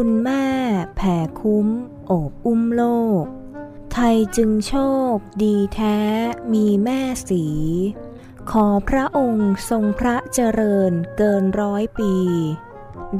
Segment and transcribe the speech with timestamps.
[0.00, 0.46] คุณแม่
[0.96, 1.68] แผ่คุ้ม
[2.06, 2.84] โอบอุ้มโล
[3.22, 3.24] ก
[3.92, 4.74] ไทยจึงโช
[5.14, 5.98] ค ดีแท้
[6.52, 7.44] มีแม่สี
[8.50, 12.14] ขอพระองค์ทรงพระเจริญเกินร้อยปี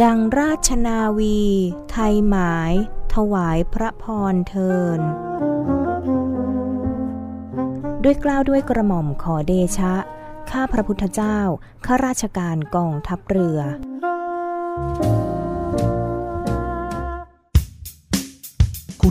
[0.03, 1.43] ดังราชนาวี
[1.91, 2.73] ไทยหมาย
[3.15, 5.01] ถวายพระพรเทิน
[8.05, 9.95] ด้วยกล้าวด้วยกระหม่อมขอเดชะ
[10.51, 11.39] ข้าพระพุทธเจ้า
[11.87, 13.61] ข้าราชการกองทัพเรือ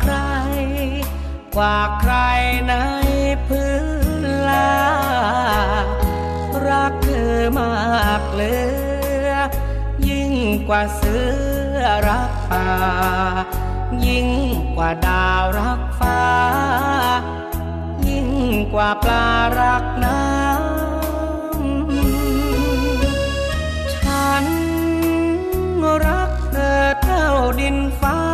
[0.00, 0.14] ใคร
[1.56, 2.14] กว่าใคร
[2.68, 2.74] ใน
[3.46, 3.72] พื้
[4.22, 4.72] นลา
[6.68, 8.54] รักเธอมากเหลื
[9.28, 9.30] อ
[10.08, 10.32] ยิ่ง
[10.68, 11.16] กว่าเสื
[11.76, 12.68] อรักป่า
[14.06, 14.28] ยิ่ง
[14.76, 16.22] กว่าดาวรักฟ้า
[18.08, 18.30] ยิ่ง
[18.74, 19.26] กว่าปลา
[19.60, 24.46] รักน้ำ ฉัน
[26.06, 27.26] รักเธอเท่า
[27.60, 28.29] ดินฟ้า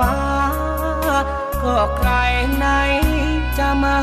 [0.00, 0.16] ฟ้า
[1.62, 2.10] ก็ใคร
[2.56, 2.66] ไหน
[3.58, 3.98] จะมา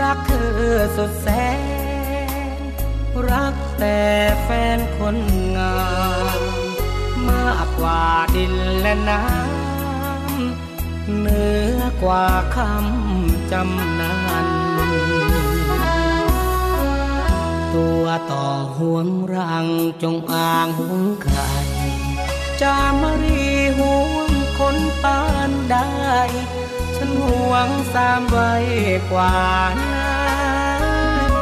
[0.00, 0.32] รักเธ
[0.68, 1.28] อสุดแส
[1.58, 2.60] น
[3.30, 4.00] รักแต่
[4.42, 5.18] แฟนคน
[5.56, 5.76] งา
[6.38, 6.40] ม
[7.28, 8.02] มากกว่า
[8.34, 12.26] ดินและน้ำเหนือกว่า
[12.56, 14.46] คำจำนาน
[17.74, 19.66] ตัวต่อห่วงรัง
[20.02, 21.55] จงอ่างห่วงข่
[22.62, 23.46] จามรี
[23.78, 25.90] ห่วงคนปานได้
[26.96, 28.52] ฉันห่วงสามไว้
[29.10, 29.34] กว่า
[29.80, 31.32] นั้น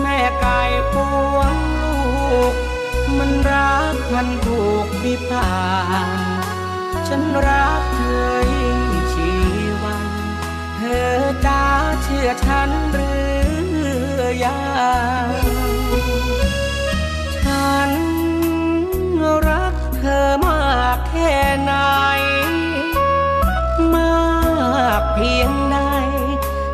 [0.00, 0.60] แม่ไก่
[0.92, 0.94] พ
[1.34, 1.98] วงลู
[2.52, 2.54] ก
[3.18, 5.52] มันรักมันถูกวิพา
[6.06, 6.08] น
[7.08, 8.80] ฉันรักเธอยิ่ง
[9.12, 9.30] ชี
[9.82, 10.02] วัน
[10.76, 11.14] เธอ
[11.46, 11.64] จ้า
[12.02, 14.60] เชื่อฉันหรือยั
[15.26, 15.28] ง
[17.38, 17.90] ฉัน
[19.46, 19.59] รัก
[20.00, 21.72] เธอมากแค่ไหน
[23.94, 25.78] มากเพียงใด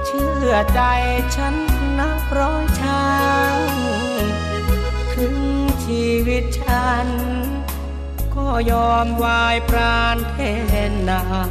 [0.06, 0.80] เชื่อใจ
[1.36, 1.54] ฉัน
[1.98, 3.10] นับร้อยช้า
[3.56, 3.58] ง
[5.14, 5.36] ถึง
[5.84, 7.08] ชีวิตฉัน
[8.34, 10.36] ก็ยอมวายปราณแท
[10.90, 11.50] นนาง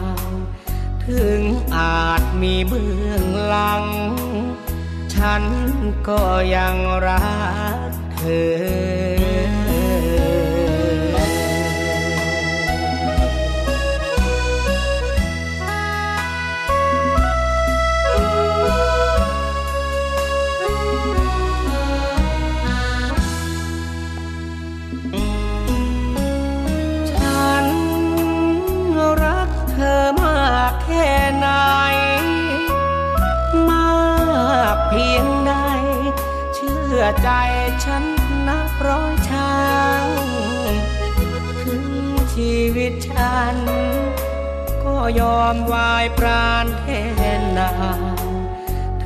[1.08, 1.42] ถึง
[1.76, 3.86] อาจมีเบื้องหลัง
[5.16, 5.44] ฉัน
[6.08, 6.22] ก็
[6.56, 6.76] ยัง
[7.08, 7.40] รั
[7.90, 8.22] กเธ
[9.14, 9.15] อ
[37.06, 37.32] อใจ
[37.86, 38.04] ฉัน
[38.48, 39.56] นับร้อยช้า
[40.04, 40.06] ง
[41.64, 41.86] ถึง
[42.34, 43.56] ชีวิตฉัน
[44.84, 46.86] ก็ยอมวายปราณแท
[47.40, 48.02] นนาง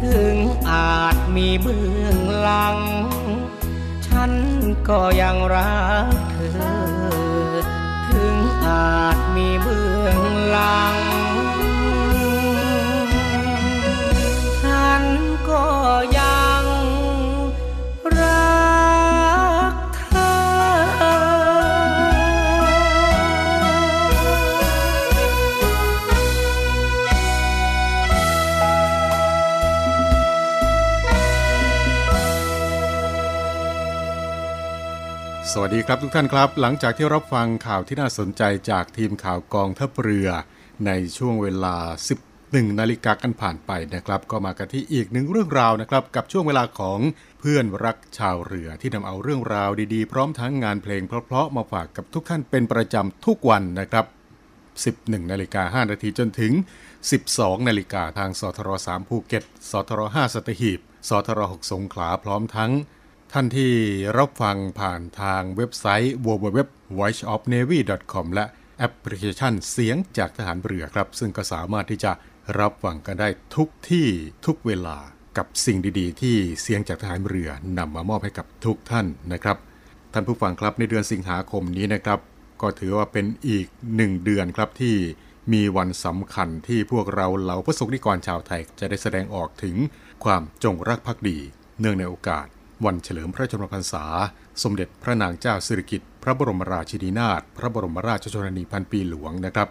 [0.02, 0.36] ถึง
[0.70, 2.78] อาจมีเบื้องหลัง
[4.08, 4.32] ฉัน
[4.90, 5.80] ก็ยังรั
[6.14, 7.60] กเธอ
[8.10, 8.36] ถึง
[8.68, 10.20] อาจมีเบื้อง
[10.50, 10.96] หลัง
[14.64, 15.04] ฉัน
[15.50, 15.66] ก็
[16.18, 16.39] ยัง
[35.54, 40.30] สวัสดีครับทุกท่านครับ หลังจากที่รับฟังข่าวที่น่าสนใจจากทีมข่าวกองทัพเรือ
[40.86, 41.76] ในช่วงเวลา
[42.24, 47.00] 11 นาฬิกากันผ่านไปนะครับ ก็มากันที่อีกหนึ่งเรื่องราวนะครับ กับช่วงเวลาของ
[47.40, 54.06] เพื่อนรักชาวเรือที่นำเอาเรื่องราวดีๆ พร้อมทั้งงานเพลงเพราะๆมาฝากกับทุกท่านเป็นประจำทุกวันนะครับ
[54.68, 56.54] 11 นาฬิกา 5 นาทีจนถึง
[57.10, 60.80] 12 นาฬิกาทางสทร3ภูเก็ตสทร5สัตหีบ
[61.10, 62.72] สทร6สงขลาพร้อมทั้ง
[63.34, 63.72] ท่านที่
[64.18, 68.46] รับฟังผ่านทางเว็บไซต์ www.voiceofnavy.com และ
[68.78, 72.12] แอปพลิเคชันเสียงจากทหารเรือครับ ซึ่งก็สามารถที่จะ
[72.60, 74.08] รับฟังกันได้ทุกที่
[74.46, 74.98] ทุกเวลา
[75.38, 79.58] กับสิ่งดีๆ ที่เสียงจากทหารเรือนำมามอบให้กับทุกท่านนะครับ
[80.14, 82.20] ท่านผู้ฟังครับในเดือนสิงหาคมนี้นะครับ
[82.62, 84.96] ก็ถือว่าเป็นอีกหนึ่งเดือนครับที่
[85.54, 89.76] มีวันสำคัญที่พวกเราเหล่าพระสงฆ์นิกรชาวไทย จะได้แสดงออกถึง
[90.24, 91.38] ความจงรักภักดี
[91.80, 92.48] เนื่องในโอกาส
[92.86, 94.06] วันเฉลิมพระชนมพรรษา
[94.64, 99.70] สมเด็จพระนางเจ้าสิริกิติ์พระบรมราชินีนาถพระบรมราชชนนีพันปีหลวงนะครับ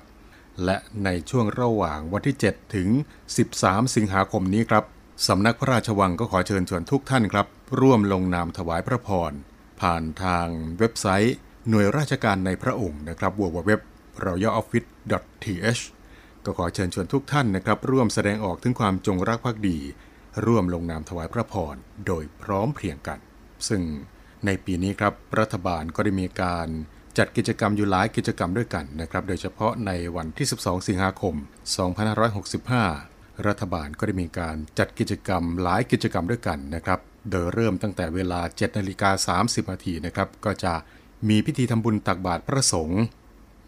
[0.65, 2.89] และในช่วงระหว่างวันที่ 7 ถึง
[3.43, 4.85] 13 สิงหาคมนี้ครับ
[5.29, 7.47] สำนักพระราชวังก็ขอเชิญชวนทุกท่านครับ
[7.81, 9.33] ร่วมลงนามถวายพระพร
[9.81, 10.47] ผ่านทาง
[10.79, 11.37] เว็บไซต์
[11.69, 13.71] หน่วยราชการในพระองค์นะครับ www
[14.27, 15.83] royaloffice.th
[16.45, 19.79] ก็ขอเชิญชวนทุกท่านนะครับ ร่วมแสดงออกถึงความจงรักภักดี
[20.45, 21.77] ร่วมลงนามถวายพระพร
[22.07, 23.19] โดยพร้อมเพรียงกัน
[23.69, 23.83] ซึ่ง
[24.47, 26.69] ในปีนี้ครับรัฐบาลก็ได้มีการ
[27.19, 31.35] จัดกิจกรรมอยู่หลายกิจกรรมด้วยกันนะครับ โดยเฉพาะในวันที่ 12 สิงหาคม
[32.61, 37.01] 2565 รัฐบาลก็ได้มีการจัดกิจกรรมหลายกิจกรรมด้วยกันนะครับ
[37.31, 40.75] โดยเริ่มตั้งแต่เวลา 7 นาฬิกา 30 นาทีนะครับ ก็จะ
[41.29, 43.03] มีพิธีทำบุญตักบาตรพระสงฆ์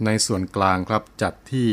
[0.05, 1.69] ในส่วนกลางครับจัดที่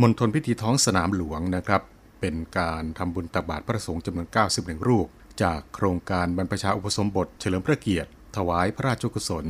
[0.00, 1.82] มณฑลพิธีท้องสนามหลวงนะครับ
[2.20, 4.28] เป็นการทำบุญตักบาตรพระสงฆ์จำนวน
[4.58, 5.06] 91 รูป
[5.42, 9.46] จากโครงการบรรพชาอุปสมบทเฉลิมพระเกียรติ ถวายพระราชกุศล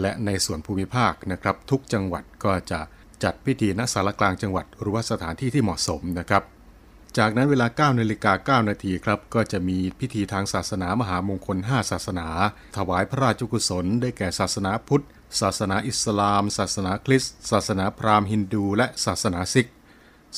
[0.00, 2.80] และในส่วนภูมิภาคนะครับ ทุกจังหวัดก็จะ
[3.24, 6.42] จัดพิธีณศาลกลางจังหวัดหรือว่าสถานที่ที่เหมาะสมนะครับ
[7.18, 12.28] จากนั้นเวลา 9นาฬิกา9นาทีครับ ก็จะมีพิธีทางศาสนามหามงคล 5 ศาสนา
[12.76, 15.04] ถวายพระราชกุศล ได้แก่ศาสนาพุทธ
[15.40, 19.68] ศาสนาอิสลาม ศาสนาคริสต์ ศาสนาพราหมณ์ฮินดู และศาสนาซิก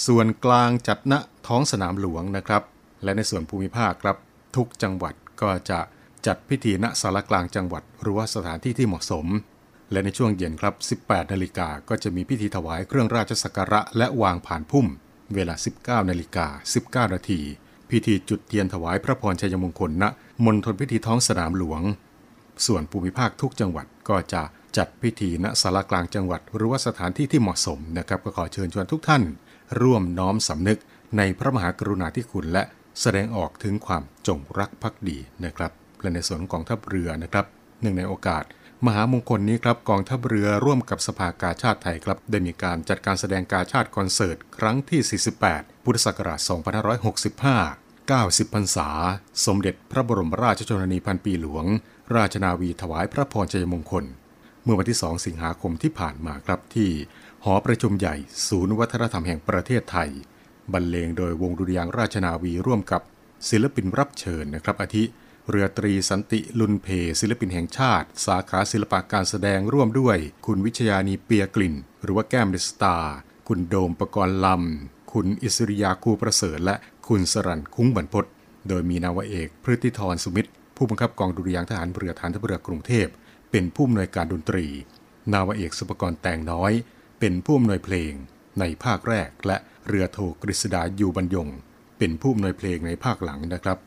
[0.06, 1.14] ส่วนกลางจัดณ
[1.46, 2.62] ท้องสนามหลวงนะครับ
[3.04, 4.16] และในส่วนภูมิภาคครับ
[4.56, 5.80] ทุกจังหวัดก็จะ
[6.26, 9.26] จัดพิธีณศาลกลางจังหวัดหรือว่าสถานที่ที่เหมาะสม
[9.92, 10.74] และในช่วงเย็นครับ
[11.04, 14.86] 18 นาฬิกาก็จะมีพิธีถวายเครื่องราชสักการะ และวางผ่านพุ่ม
[15.34, 16.46] เวลา 19 นาฬิกา
[17.08, 17.40] 19 นาที
[17.90, 20.04] พิธีจุดเทียนถวายพระพรชัยมงคลณ
[20.44, 21.82] มณฑลพิธีท้องสนามหลวง
[22.66, 24.42] ส่วนภูมิภาคทุกจังหวัดก็จะ
[24.76, 29.22] จัดพิธีณศาลากลางจังหวัด หรือว่าสถานที่ที่เหมาะสมนะครับ ก็ขอเชิญชวนทุกท่าน
[29.80, 30.78] ร่วมน้อมสำนึก
[31.16, 32.62] ในพระมหากรุณาธิคุณและ
[33.00, 37.46] แสดงออกถึงความจงรักภักดีนะครับและในส่วนของกองทัพเรือนะครับ
[37.80, 38.44] เนื่งในโอกาส
[38.86, 46.40] มหามงคลนี้ครับกองทัพเรือร่วมกับสภากาชาติไทยครับได้มีการจัดการแสดงกาชาติคอนเสิร์ต ครั้งที่ 48 พุทธศักราช
[47.26, 48.88] 2565 90พรรษา
[49.46, 51.64] สมเด็จพระบรมราชชนนีพันปีหลวง
[52.16, 54.04] ราชนาวีถวายพระพรชัยมงคล
[54.64, 56.90] เมื่อวันที่ 2 สิงหาคมที่ผ่านมาครับที่
[57.44, 58.14] หอประชุมใหญ่
[58.48, 60.10] ศูนย์วัฒนธรรมแห่งประเทศไทย
[60.72, 63.02] บรรเลงโดยวงดุริยางราชนาวีร่วมกับ
[63.48, 65.04] ศิลปินรับเชิญนะครับ อาทิ
[65.50, 66.86] เรือตรีสันติลุนเพ
[67.20, 70.16] ศิลปินแห่งชาติ สาขาศิลปะการแสดงร่วมด้วย
[70.46, 73.16] คุณวิชยานีเปียกลิ่น หรือว่าแก้มเดสตาร์
[73.48, 76.76] คุณโดมประกรณ์ลำ คุณอิสริยาคูประเสริฐ และ
[77.08, 78.24] คุณสรันคุ้งบรรพต
[78.68, 83.06] โดยมีนาวเอกพฤติธรสุมิตร ผู้บังคับกองดุริยางทหารเรือฐานทัพเรือกรุงเทพ
[83.50, 84.66] เป็นผู้อำนวยการดนตรี
[85.32, 86.72] นาวเอกสุปกรณ์แต่งน้อย
[87.20, 88.12] เป็นผู้อำนวยเพลง
[88.60, 89.56] ในภาคแรกและ
[89.88, 91.48] เรือโทกฤษดาอยู่บรรยง
[91.98, 93.78] เป็นผู้อำนวยเพลงในภาคหลังนะครับ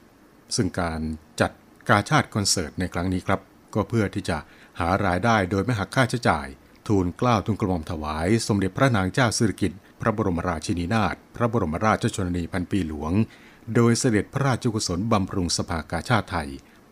[0.55, 1.01] ซึ่งการ
[1.41, 1.51] จัด
[1.89, 3.39] กาชาติคอนเสิร์ตในครั้งนี้ครับ
[3.74, 4.38] ก็เพื่อที่จะ
[4.79, 6.48] หารายได้โดยไม่หักค่าใช้จ่าย
[6.88, 13.12] ทูลเกล้าทูลกระหม่อมถวาย สมเด็จพระนางเจ้าสิริกิติ์พระบรมราชินีนาถพระบรมราชชนนีพันปีหลวง
[13.75, 16.50] โดยเสด็จพระราชกุศลบำรุงสภากาชาติไทย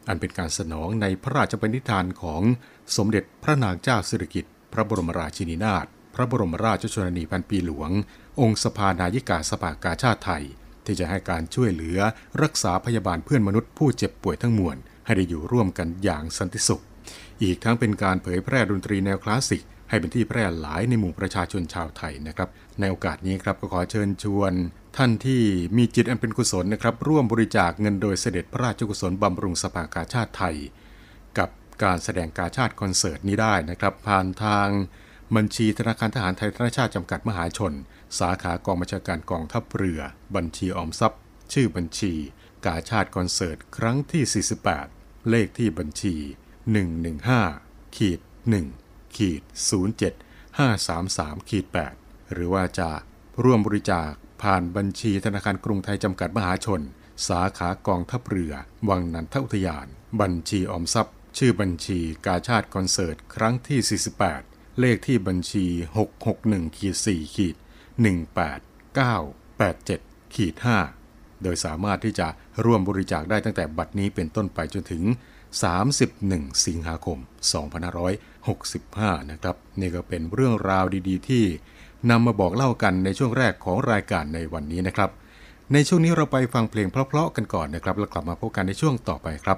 [0.08, 2.42] อันเป็นการสนองในพระราชปณิธานของ
[2.98, 7.90] สมเด็จพระนางเจ้าสิริกิติ์พระบรมราชินีนาถ พระบรมราชชนนีพันปีหลวง
[8.40, 10.44] องค์สภานายิกาสภากาชาติไทย
[10.86, 12.00] ที่จะให้การช่วยเหลือ
[12.44, 16.84] รักษาพยาบาลเพื่อนมนุษย์ผู้เจ็บป่วยทั้งมวล ให้ได้อยู่ร่วมกันอย่างสันติสุข
[17.44, 24.54] อีกทั้งเป็นการเผยแพร่ดนตรีแนวคลาสสิก ให้เป็นที่แพร่หลายในหมู่ประชาชนชาวไทยนะครับ ในโอกาสนี้ครับก็ขอเชิญชวน
[24.98, 25.42] ท่านที่
[25.78, 30.56] มีจิตอันเป็นกุศลนะครับร่วมบริจาคเงินโดยเสด็จพระราชกุศลบำรุงสภากาชาติไทย
[31.38, 31.50] กับ
[31.84, 34.68] การแสดงกาชาติคอนเสิร์ตนี้ได้นะครับ ผ่านทาง
[35.36, 37.74] บัญชีธนาคารทหารไทยธนชาติจำกัดมหาชน
[38.20, 40.02] สาขากองบัญชาการกองทัพเรือ
[40.36, 41.22] บัญชีออมทรัพย์
[41.54, 42.14] ชื่อบัญชี
[42.66, 44.46] กาชาติคอนเสิร์ต ครั้งที่
[44.90, 46.16] 48 เลขที่บัญชี
[47.46, 48.20] 115ขีด
[48.68, 49.42] 1ขีด
[50.02, 51.66] 07 533ขีด
[51.98, 52.90] 8หรือว่าจะ
[53.44, 54.12] ร่วมบริจาค
[54.42, 56.82] ผ่านบัญชีธนาคารกรุงไทยจำกัดมหาชน
[57.28, 58.54] สาขากองทัพเรือ
[58.90, 59.88] วังนันทอุทยาน
[60.22, 65.66] บัญชีออมทรัพย์ ชื่อบัญชีกาชาติคอนเสิร์ต ครั้งที่ 48 เลขที่บัญชี
[66.22, 67.56] 661ขีด4ขีด
[68.96, 70.56] 18987ขีด
[71.00, 72.28] 5โดยสามารถที่จะ
[72.66, 75.04] ร่วมบริจาคได้ตั้งแต่บัดนี้เป็นต้นไปจนถึง
[75.84, 77.18] 31 สิงหาคม
[78.44, 81.46] 2565 นะครับ นี่ก็เป็นเรื่องราวดีๆ ที่
[82.10, 85.10] นำมาบอกเล่ากันในช่วงแรกของรายการในวันนี้นะครับ
[85.74, 89.58] ในช่วงนี้เราไปฟังเพลงเพราะๆกันก่อนนะครับ แล้วกลับมาพบกันในช่วงต่อไปครับ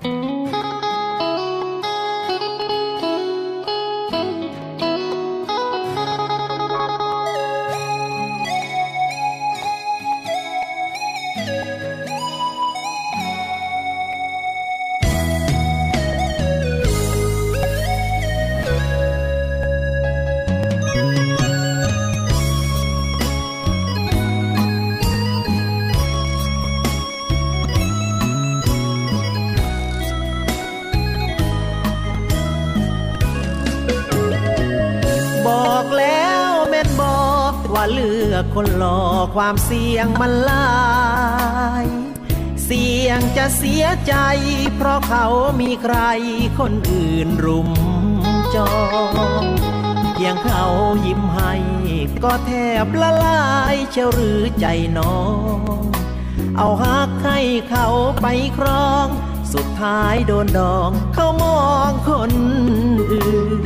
[39.48, 40.70] ความเสี่ยงมันลา
[41.84, 41.86] ย
[42.66, 44.16] เสี่ยงจะเสียใจ
[44.76, 45.26] เพราะเขา
[45.62, 45.98] มีใคร
[46.60, 47.72] คนอื่นรุม
[48.56, 48.76] จอ
[49.42, 49.44] ง
[50.14, 50.66] เพียงเขา
[51.06, 51.54] ยิ้มให้
[52.24, 52.52] ก็แท
[52.84, 54.66] บละลายเชียวหรือใจ
[54.98, 55.20] น้อ
[55.80, 55.82] ง
[56.58, 57.88] เอาหักให้เขา
[58.22, 58.26] ไป
[58.58, 59.08] ครอง
[59.54, 62.32] สุดท้ายโดนดองเขามองคน
[63.12, 63.66] อื่น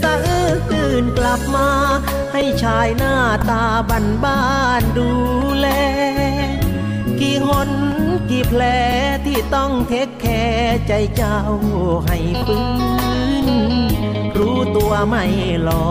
[0.00, 1.70] สะอื้นกลับมา
[2.32, 3.16] ให้ชายหน้า
[3.50, 3.64] ตา
[4.00, 5.10] บันบ้านดู
[5.58, 5.68] แล
[7.20, 7.70] กี่หน
[8.30, 8.62] กี่แผล
[9.26, 11.38] ที่ต้องเทคแคร์ใจเจ้า
[12.06, 12.64] ให้ฟื้
[13.44, 13.48] น
[14.38, 15.24] รู้ตัวไม่
[15.64, 15.86] หลอ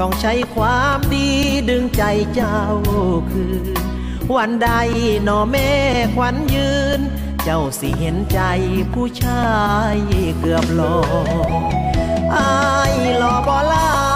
[0.00, 1.28] ต้องใช้ความดี
[1.70, 2.60] ดึงใจเจ้า
[3.30, 3.64] คืน
[4.34, 4.70] วันใด
[5.28, 5.70] นอแม่
[6.16, 7.00] ควันยืน
[7.44, 8.40] เจ้าสิเห็นใจ
[8.92, 9.48] ผู้ชา
[9.94, 9.96] ย
[10.38, 10.96] เกือบหลอ
[12.34, 12.52] อา
[12.92, 14.07] ยหล่อบ่หลา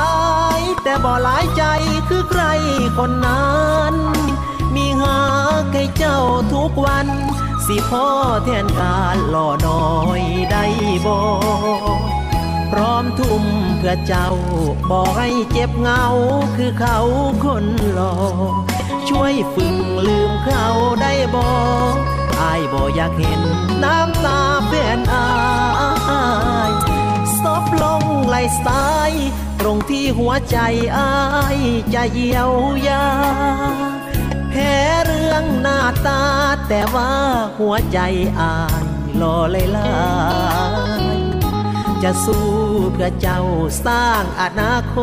[0.83, 1.63] แต่บ่หลายใจ
[2.09, 2.45] คือใคร
[2.99, 3.51] คนนั้
[3.93, 3.95] น
[4.75, 5.19] มีหา
[5.73, 6.21] ให้เจ้า
[6.55, 7.09] ทุกวัน
[7.67, 8.07] สิพ่อ
[8.45, 9.89] แทนการหล่อน้อ
[10.21, 10.65] ยได้
[11.07, 11.19] บ่
[12.71, 13.43] พร้อมทุ่ม
[13.79, 14.29] เพื่อเจ้า
[14.91, 16.05] บอกให้เจ็บเงา
[16.57, 16.99] คือเขา
[17.45, 18.15] คนหล่อ
[19.09, 20.69] ช่วยฝึกลืมเขา
[21.03, 21.47] ได้บ่
[22.41, 23.41] อายบ่อยากเห็น
[23.85, 25.27] น้ำตาเพื่อนอา
[26.71, 26.92] ย
[27.61, 29.13] บลงไหลสาย
[29.61, 30.59] ตรงที่หัวใจ
[30.97, 31.13] อา
[31.57, 31.59] ย
[31.95, 32.51] จะเยียว
[32.89, 33.07] ยา
[34.51, 34.75] แพ้
[35.07, 36.23] เรื่องหน้าตา
[36.69, 37.13] แต่ว่า
[37.59, 37.99] หัวใจ
[38.41, 38.85] อาย
[39.17, 39.95] หล่อเลยลา
[41.19, 41.21] ย
[42.03, 42.49] จะสู้
[42.93, 43.43] เพื่อเจ้า
[43.87, 44.97] สร้างอนาค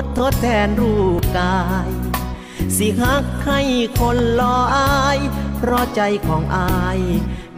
[0.00, 1.90] ต ทดแทนรูปกาย
[2.76, 3.60] สิหักให้
[4.00, 5.18] คนรออาย
[5.56, 7.00] เพราะใจของอาย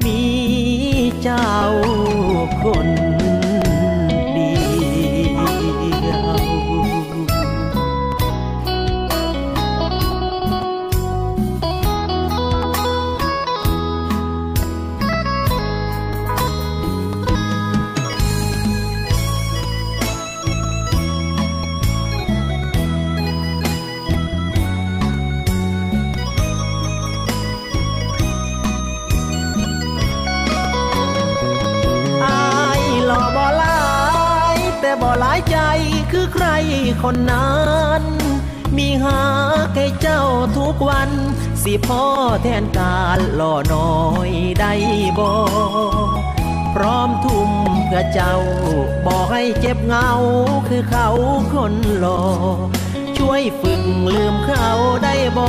[0.04, 0.22] มี
[1.22, 1.50] เจ้า
[2.62, 2.88] คน
[37.02, 38.02] คนนั้น
[38.76, 39.20] มีหา
[39.74, 40.22] ให้เจ้า
[40.58, 41.10] ทุกวัน
[41.62, 42.04] สิพ่อ
[42.42, 44.30] แทนการหล่อน้อย
[44.60, 44.72] ได้
[45.18, 45.30] บ่
[46.74, 47.50] พร้อมทุ่ม
[47.86, 48.36] เพื่อเจ้า
[49.06, 50.10] บอกให้เจ็บเงา
[50.68, 51.08] คือเขา
[51.54, 52.20] คนหล่อ
[53.18, 54.68] ช่วยฝึกลืมเขา
[55.04, 55.48] ได้บ่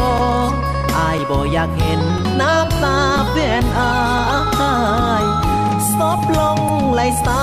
[0.98, 2.02] อายบ่อยากเห็น
[2.42, 2.98] น้ำตา
[3.32, 3.94] แฟนอา
[5.22, 5.24] ย
[5.94, 6.60] ซบลง
[6.94, 7.41] ไหลสา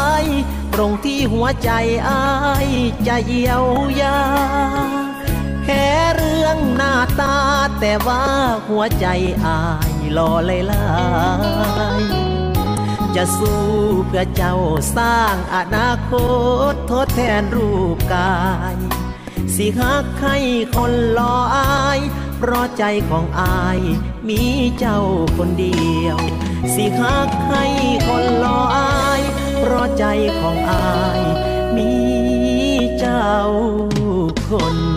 [0.81, 1.71] ตรงที่หัวใจ
[2.09, 2.25] อา
[2.67, 2.69] ย
[3.07, 3.65] จะเยียว
[4.01, 4.19] ยา
[5.65, 7.37] แค่เรื่องหน้าตา
[7.81, 8.23] แต่ว่า
[8.69, 9.07] หัวใจ
[9.45, 10.89] อายรอเลยลา
[12.03, 12.05] ย
[13.15, 13.63] จะสู้
[14.07, 14.57] เพื่อเจ้า
[14.97, 16.13] สร้างอนาค
[16.73, 18.37] ตทดแทนรูปกา
[18.75, 18.77] ย
[19.55, 20.37] สิหักให้
[20.77, 22.01] คนรออาย
[22.39, 23.81] เพราะใจของอาย
[24.29, 24.43] มี
[24.79, 25.01] เจ้า
[25.37, 26.19] คนเดียว
[26.75, 27.65] สิหักให้
[28.09, 29.08] คนรออาย
[29.61, 30.05] เพราะใจ
[30.39, 31.23] ของอาย
[31.77, 31.93] มี
[32.99, 33.29] เจ้า
[34.49, 34.88] คน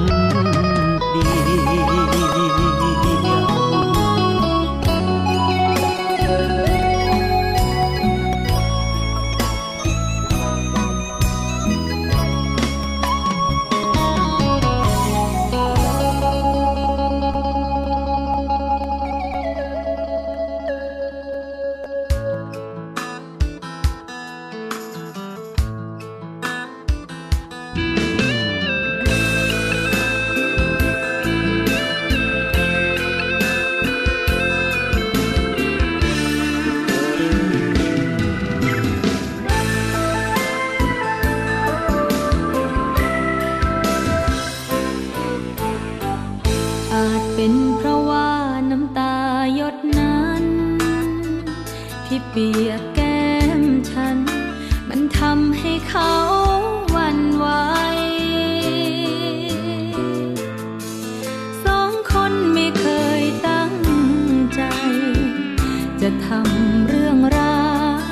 [66.49, 67.69] ำเรื่องร้า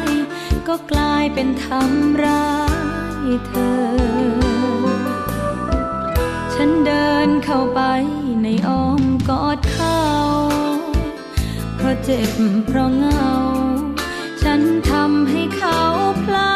[0.08, 0.12] ย
[0.68, 2.54] ก็กลายเป็นทำร้า
[3.26, 3.90] ยเธอ
[6.54, 7.82] ฉันเดินเข้าไป
[8.44, 10.00] ในอ้อมกอดเขา
[11.76, 12.32] เพราะเจ็บ
[12.66, 13.32] เพราะเหงา
[14.44, 15.80] ฉันทำให้เขา
[16.24, 16.49] พลาด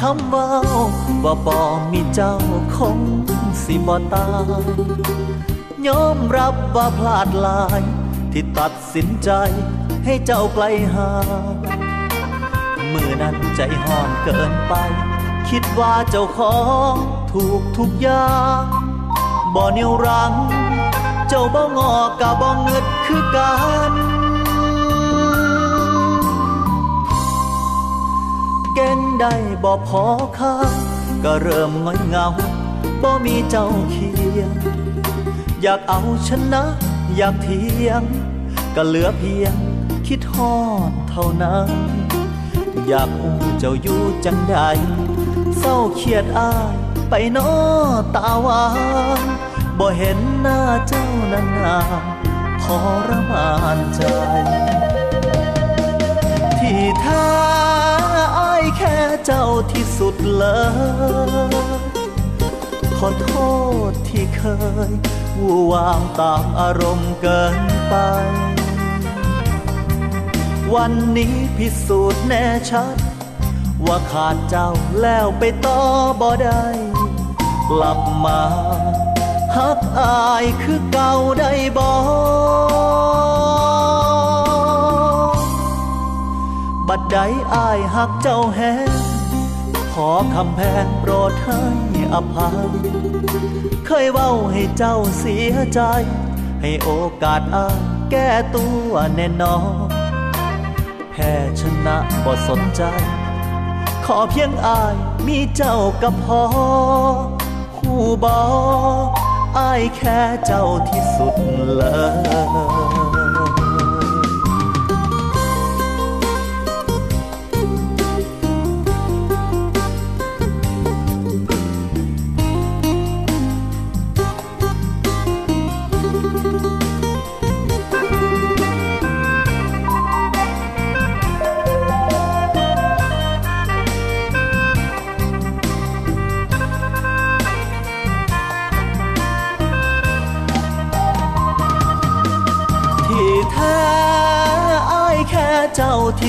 [0.00, 0.48] คำว่า
[1.24, 1.58] ว่าบ่
[1.92, 2.34] มีเจ้า
[2.76, 2.98] คง
[3.64, 4.26] สิบ่ตา
[4.62, 4.62] ย
[5.86, 7.82] ยอมรับว่าพลาดหลาย
[8.32, 9.30] ที่ตัดสินใจ
[10.04, 11.12] ให้เจ้าไกลห่า
[11.54, 11.56] ง
[12.92, 14.74] มือนั้นใจห่อนเกินไป
[15.50, 16.58] คิดว่าเจ้าขอ
[16.92, 16.94] ง
[17.32, 18.62] ถูกทุกอย่าง
[19.54, 20.32] บ่นิ้วรัง
[21.28, 23.54] เจ้าบ่งอกกะบ่เงิดคือกั
[23.90, 23.92] น
[28.74, 29.32] เก่งได้
[29.64, 30.04] บ่พอ
[30.38, 30.54] ค่า
[31.24, 32.26] ก็เริ่มง่อยเงา
[33.02, 34.50] บ่มีเจ้าเคียง
[35.62, 36.62] อยากเอาชนะ
[37.16, 38.02] อยากเทียง
[38.76, 39.54] ก็เหลือเพียง
[40.06, 40.54] คิดฮอ
[40.90, 41.70] ดเท่านั้น
[42.88, 44.56] อยากอู้เจ้าอยู่จังใด
[45.58, 46.74] เศร้าเครียดอาย
[47.10, 47.50] ไปนอ
[48.14, 48.64] ตาหวา
[49.20, 49.26] น
[49.78, 52.64] บ่เห็นหน้าเจ้านานๆท
[53.08, 54.00] รมานใจ
[56.58, 60.44] ที่ท้อายแค่เจ้าที่สุดเล
[61.48, 61.50] ย
[62.98, 63.30] ขอโท
[63.90, 64.42] ษที่เค
[64.90, 64.92] ย
[65.38, 67.94] วู่วามตามอารมณ์เกินไป
[70.74, 72.96] วันนี้พิสูจน์แน่ชัด
[73.86, 75.80] ว่าขาดเจ้าแล้วไปต่อ
[76.20, 76.64] บ่ได้
[77.70, 78.40] กลับมา
[79.56, 81.88] ฮักอายคือเก่าได้บ่
[87.12, 87.18] ใด
[87.54, 88.60] อายหักเจ้าแฮ
[89.94, 91.60] ขอคำแพงโปรดให้
[92.14, 92.68] อภัย
[93.86, 95.80] เคยเว้าให้เจ้าเสียใจ
[96.60, 96.90] ให้โอ
[97.22, 99.88] กาสอายแก้ตัวแน่นอน
[101.10, 102.82] แพ้ชนะบ่สนใจ
[104.06, 104.94] ขอเพียงอาย
[105.26, 106.42] มีเจ้ากับพอ
[107.78, 107.94] หู
[108.24, 108.40] บอ
[109.58, 111.34] อายแค่เจ้าที่สุด
[111.74, 111.82] เล
[113.08, 113.09] ย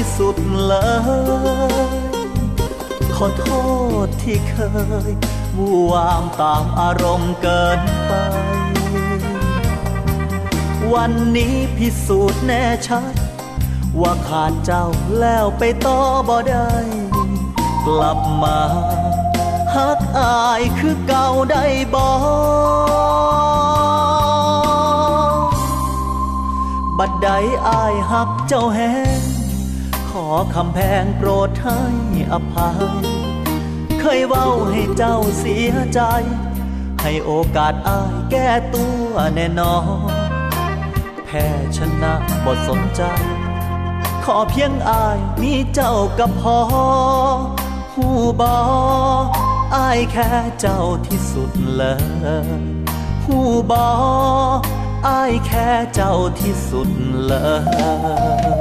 [0.02, 0.74] ที่สุดเล
[1.90, 1.96] ย
[3.16, 3.48] ขอโท
[4.06, 4.58] ษที่เค
[5.10, 5.12] ย
[5.58, 8.12] วูวามตามอารมณ์เกินไป
[10.94, 13.14] วันนี้พิสูจน์แน่ชัด
[14.02, 14.86] ว่าขาดเจ้า
[15.20, 16.72] แล้วไปต่อบ่ได้
[17.86, 18.60] กลับมา
[19.76, 22.08] ฮักอายคือเก่าได้บ่
[26.98, 27.30] บัดใด
[27.68, 28.82] อายหักเจ้าแห
[29.20, 29.31] ง
[30.34, 31.82] อคำแพงโปรดให้
[32.32, 32.84] อภัย
[34.00, 36.02] เคยเว้าให้เจ้าเสียใจ
[37.02, 39.78] ให้โอกาสอายแก้ตัวแน่นอ
[40.10, 40.12] น
[41.26, 41.46] แพ้
[41.78, 42.14] ชนะ
[42.46, 43.02] บทสนใจ
[44.26, 46.60] ขอเพียงอายมีเจ้ากับพอ
[47.94, 48.08] หู
[48.42, 48.58] บอ
[49.76, 51.84] อายแค่เจ้าที่สุดเล
[52.60, 52.62] ย
[53.26, 53.40] หู
[53.72, 53.88] บอ
[55.08, 56.90] อายแค่เจ้าที่สุด
[57.26, 57.34] เล
[58.60, 58.61] ย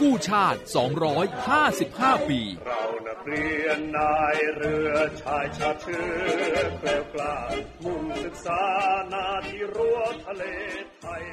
[0.00, 0.60] กู้ชาติ
[1.44, 7.36] 255 ปี เรานักเรียนนายเรือชายชาเชื้อเกลียวกล้า
[7.84, 8.62] มุ่งศึกษา
[9.12, 10.44] นาที่รั้วทะเล
[11.00, 11.24] ไทย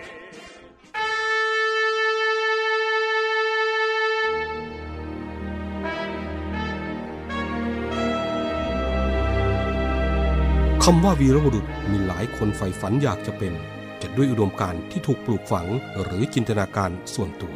[10.84, 13.54] คำว่าวีรบุรุษมีหลายคนใฝ่ฝันอยากจะเป็น
[14.02, 15.68] จะด้วยอุดมการณ์ที่ถูกปลูกฝัง
[16.02, 17.56] หรือจินตนาการส่วนตัว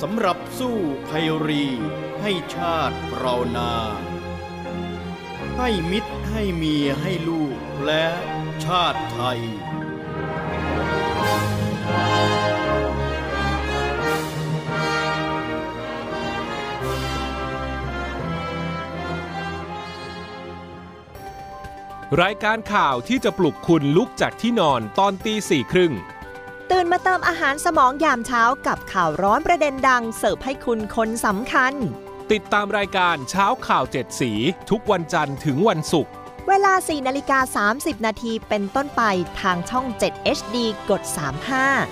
[0.00, 0.76] สำหรับสู้
[1.08, 1.66] ภัยรี
[2.22, 3.72] ให้ชาติเรานา
[5.58, 8.06] ให้มิตรให้เมียให้ลูกและ
[8.64, 9.40] ชาติไทย
[22.22, 25.92] รายการข่าวที่จะปลุกคุณลุกจากที่นอนตอนตีสี่ครึ่ง
[26.72, 31.74] ตื่นมาเติมอาหารสมองยามเช้ากับข่าวร้อนประเด็นดัง เสิร์ฟให้คุณคนสำคัญ
[32.32, 34.32] ติดตามรายการเช้าข่าวเจ็ดสี
[34.70, 36.12] ทุกวันจันทร์ถึงวันศุกร์
[36.48, 39.02] เวลา 4นาฬิกา 30 นาทีเป็นต้นไป
[39.40, 40.56] ทางช่อง 7 HD
[40.90, 41.02] กด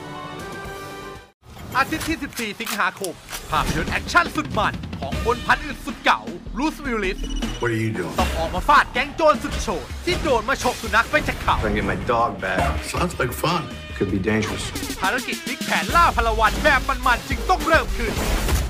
[0.07, 3.15] 35 อาทิตย์ที่ 14 สิงหาคม
[3.51, 6.21] ภาพยนตร์แอคชั่นสุดมัน ของคนพันธุ์อึดสุดเก๋า
[6.59, 7.19] รูสวิลลิส
[7.61, 8.15] What are you doing?
[8.21, 12.61] ต้องออกมาฟาดแก๊งโจรสุดโฉดที่โดนมาฉกสุนัขไปจากเขา Trying to get my dog back.
[12.93, 13.65] Sounds like fun.
[14.01, 14.65] Could be dangerous.
[15.03, 18.13] ภารกิจพลิกแผนล่าพลวันแบบมันๆจึงต้องเริ่มขึ้น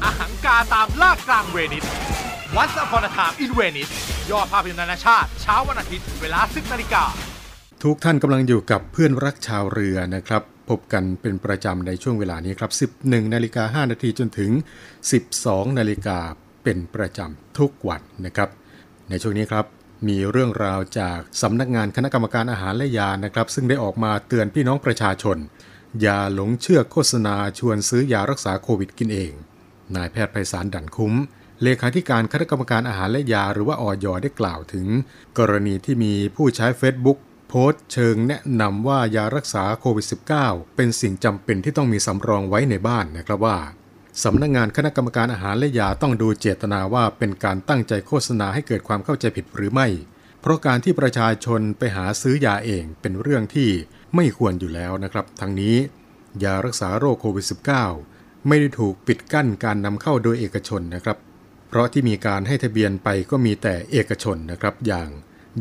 [0.05, 1.85] อาหังกาตามล่ากลางเวนิส
[2.61, 3.93] Once Upon a Time in Venice
[4.31, 7.05] ยอดภาพยนตร์นานาชาติ เช้าวันอาทิตย์ เวลา 10นาฬิกา
[7.83, 14.51] ทุกท่านกำลังอยู่กับเพื่อนรักชาวเรือนะครับ พบกันเป็นประจำในช่วงเวลานี้ครับ 11นาฬิกา5นาทีจนถึง
[15.15, 16.19] 12นาฬิกา
[16.65, 18.49] เป็นประจำทุกวันนะครับ
[19.11, 19.67] ในช่วงนี้ครับ
[20.09, 25.39] มีเรื่องราวจากสำนักงานคณะกรรมการอาหารและยานะครับ ซึ่งได้ออกมาเตือนพี่น้องประชาชน
[26.01, 29.33] อย่าหลงเชื่อโฆษณาชวนซื้อยารักษาโควิดกินเอง
[29.97, 31.15] นายแพทย์ไพศาลดันคุ้ม
[31.63, 34.87] เลขาธิการคณะกรรมการอาหารและยาหรือว่าออยได้กล่าวถึง
[35.39, 40.07] กรณีที่มีผู้ใช้ Facebook โพสต์เชิงแนะนำว่ายารักษาโควิด
[40.41, 43.59] -19 เป็นสิ่งจำเป็นที่ต้องมีสำรองไว้ในบ้านนะครับว่า
[44.25, 49.89] สำนักงงานคณะกรรมการอาหารและยาต้องดูเจตนาว่าเป็นการตั้งใจโฆษณาให้เกิดความเข้าใจผิดหรือไม่
[50.41, 53.71] เพราะการที่ประชาชนไปหาซื้อยาเองเป็นเรื่องที่
[54.15, 55.77] ไม่ควรอยู่แล้วนะครับ ทั้งนี้
[56.45, 57.47] ยารักษาโรคโควิด
[57.97, 61.17] -19 ไม่ได้ถูกปิดกั้นการนำเข้าโดยเอกชนนะครับ
[61.69, 65.09] เพราะที่มีการให้ทะเบียนไปก็มีแต่เอกชนนะครับ อย่าง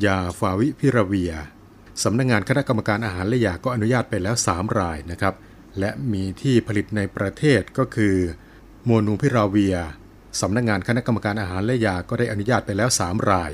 [0.06, 1.34] ยาฟาวิพิราเวีย
[2.04, 5.34] สำนักงงานคณะกรรมการอาหารและยาก็อนุญาตไปแล้ว 3 รายนะครับ
[5.80, 8.16] และมีที่ผลิตในประเทศก็คือ
[8.86, 9.78] โมนูพิราเวีย
[10.42, 13.52] สำนักงงานคณะกรรมการอาหารและยาก็ได้อนุญาตไปแล้ว 3 ราย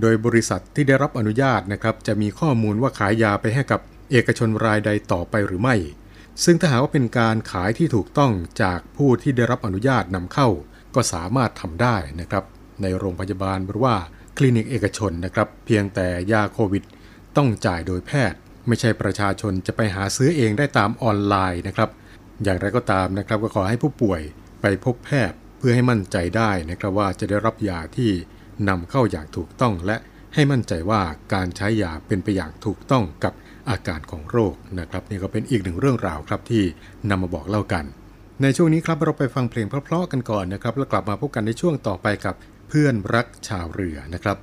[0.00, 5.76] โดยบริษัทที่ได้รับอนุญาตนะครับจะมีข้อมูลว่าขายยาไปให้กับเอกชนรายใดต่อไปหรือไม่
[6.44, 10.48] ซึ่งถ้าหากว่าเป็นการขายที่ถูกต้องจากผู้ที่ได้รับอนุญาตนำเข้า
[10.94, 12.44] ก็สามารถทำได้นะครับ
[12.82, 13.96] ในโรงพยาบาลหรือว่า
[14.36, 16.84] คลินิกเอกชนนะครับ เพียงแต่ยาโควิด
[17.36, 21.90] ต้องจ่ายโดยแพทย์ ไม่ใช่ประชาชนจะไปหาซื้อเองได้ตามออนไลน์นะครับ
[22.42, 24.20] อย่างไรก็ตามนะครับก็ขอให้ผู้ป่วย
[24.60, 28.10] ไปพบแพทย์เพื่อให้มั่นใจได้นะครับว่าจะได้รับยาที่
[28.68, 29.96] นำเข้าอย่างถูกต้อง และ
[30.34, 31.02] ให้มั่นใจว่า
[31.34, 33.32] การใช้ยาเป็นไปอย่างถูกต้องกับ
[33.70, 36.64] อาการของโรคนะครับนี่ก็เป็นอีกหนึ่งเรื่องราวครับที่
[37.10, 37.84] นำมาบอกเล่ากัน
[38.42, 42.34] ในช่วงนี้ครับเราไปฟังเพลงเพราะๆกันก่อนนะครับ แล้วกลับมาพบกันในช่วงต่อไปกับ
[42.68, 44.36] เพื่อนรักชาวเรือนะครับ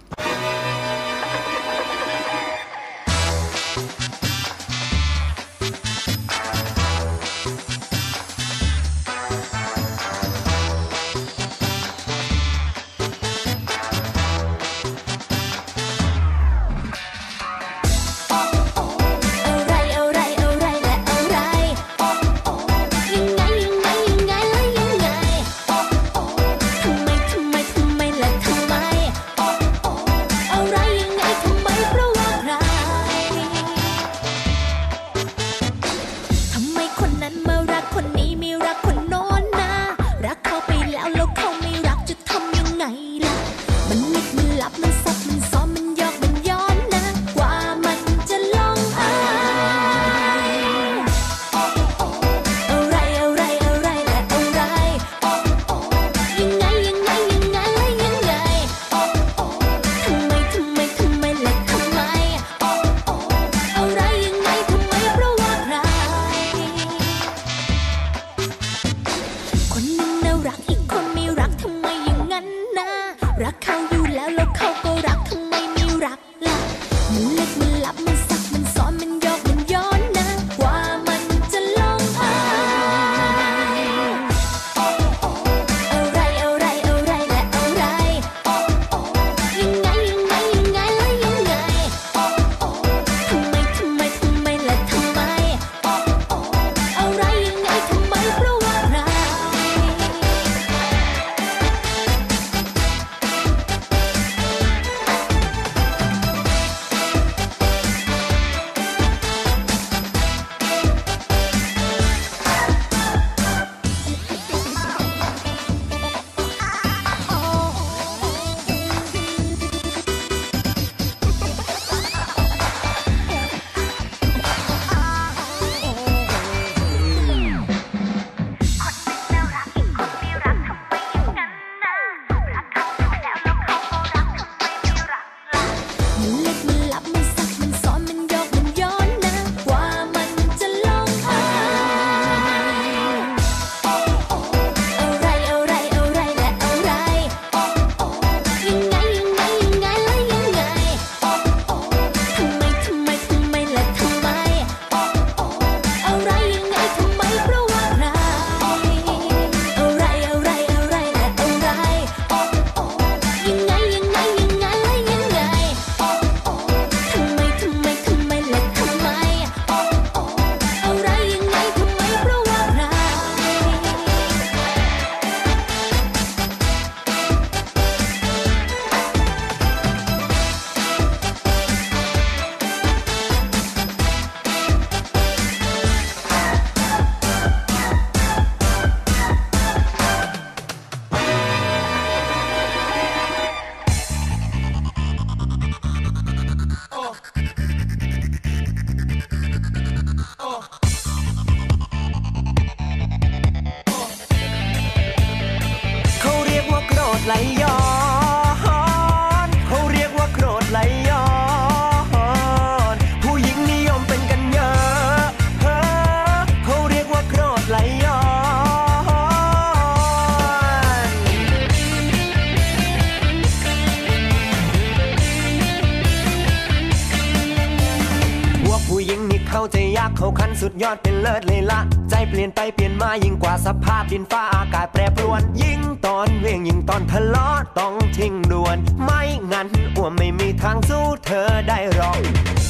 [241.25, 242.21] เธอได้รอก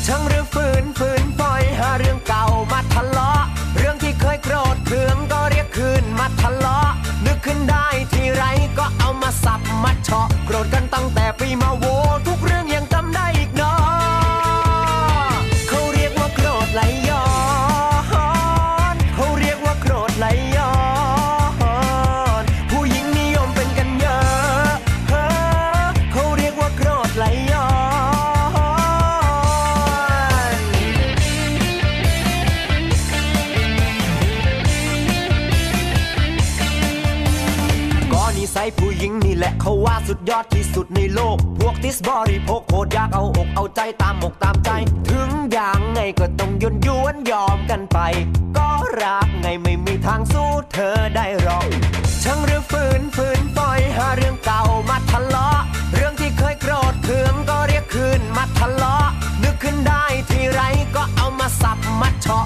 [0.06, 3.42] ช่างหรือฝืนฝืนปล่อยหาเรื่องเก่ามาทะเลาะ
[3.78, 6.90] เรื่องที่เคยโกรธเคืองก็เรียกคืนมาทะเลาะ
[7.26, 8.44] นึกขึ้นได้ทีไร
[8.78, 11.86] ก็เอามาสับมาเฉาะโกรธกันตั้งแต่ปีมาโว
[41.96, 44.70] สบริโพกโคตรยากเอาอกเอาใจตามอกตามใจ
[45.10, 48.00] ถึงอย่างไงก็ต้องยนยวนยอมกันไป
[48.58, 48.70] ก็
[49.02, 51.68] รักไงไม่มีทางสู้เธอได้หรอก
[52.24, 55.60] ช่างหรือฝืนฝืนปล่อยหาเรื่องเก่ามาทะเลาะ
[55.96, 59.06] เรื่องที่เคยโกรธเคืองก็เรียกคืนมาทะเลาะ
[59.44, 60.62] นึกขึ้นได้ทีไร
[60.96, 62.46] ก็เอามาสับมาเฉาะ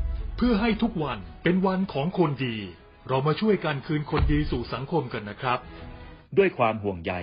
[0.45, 2.55] พื่อให้ทุกวันเป็นวันของคนดี
[3.07, 5.59] เรามาช่วยกันคืนคนดีสู่สังคมกันนะครับ
[6.37, 7.13] ด้วยความห่วงใย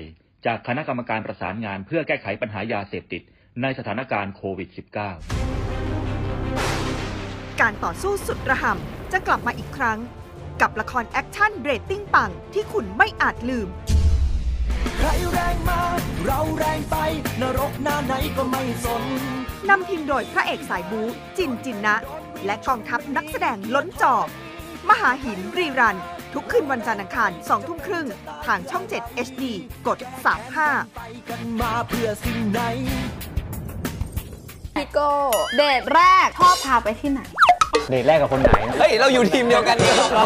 [0.46, 3.22] จากคณะกรรมการประสานงานเพื่อแก้ไขปัญหายาเสพติด
[3.62, 4.78] ในสถานการณ์โควิด -19
[7.60, 9.98] การต่อสู้สุดระห่ำจะกลับมาอีกครั้ง
[10.60, 13.68] กับละครแอคชั่นเรตติ้งปังที่คุณไม่อาจลืม
[14.98, 15.82] ใครแรงมา
[16.24, 16.96] เราแรงไป
[17.40, 19.02] นรกหน้าไหนก็ไม่สน
[19.68, 21.02] นำทีมโดยพระเอกสายบู๊
[21.36, 21.96] จินจินนะ
[22.46, 24.16] และกองทัพนักแสดงล้นจอ
[24.88, 25.96] มหาหินรีรัน
[26.34, 28.06] ทุกคืนวันจันทร์อังคารสองทุ่มครึ่ง
[28.46, 29.42] ทางช่อง 7 HD
[29.86, 29.98] กด
[30.64, 32.60] 35กันมาเพื่อสิ่งไหน
[34.76, 35.10] พี่โก้
[35.56, 37.20] เดทแรกชอบพาไปที่ไหน
[37.90, 40.24] เดทแรกกับคนไหน เฮ้ย เราอยู่ทีมเดียวกันนี่เรา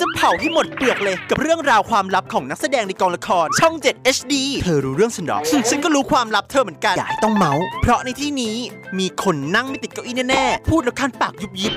[0.00, 5.38] จะเผาให้หมดเปลือกเลยกับเรื่องราวความลับของนักแสดงในกองละคร ช่อง 7 HD เธอรู้เรื่องฉันหรอ
[5.70, 8.56] ฉันก็รู้ความลับเธอเหมือนกัน อย่าให้ต้องเมาส์เพราะในที่นี้
[8.98, 11.72] มีคนนั่งไม่ติดเก้าอี้แน่ๆ พูดแล้วคันปากยุบยิบ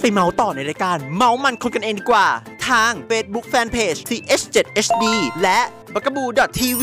[0.00, 2.26] ไปเมาส์ต่อในรายการ เมาส์มันคนกันเองดีกว่า
[2.68, 5.04] ทาง Facebook Fanpage TH7HD
[5.42, 5.60] และ
[5.94, 6.82] b a g a b o o TV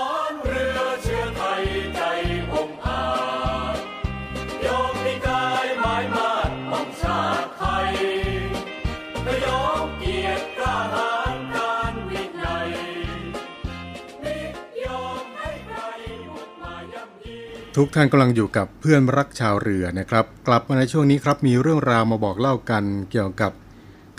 [17.77, 23.51] ทุกท่านกำลังอยู่กับเพื่อนรักชาวเรือนะครับ กลับมาในช่วงนี้ครับมีเรื่องราวมาบอกเล่ากันเกี่ยวกับ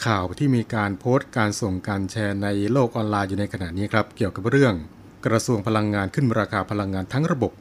[0.06, 4.74] ข่าวที่มีการโพสต์การส่งการแชร์ในโลกออนไลน์อยู่ในขณะนี้ครับ เกี่ยวกับเรื่อง
[5.26, 7.52] กระทรวงพลังงานขึ้นราคาพลังงานทั้งระบบ